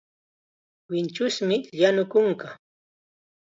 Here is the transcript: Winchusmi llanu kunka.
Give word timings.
Winchusmi 0.89 1.55
llanu 1.77 2.03
kunka. 2.11 2.49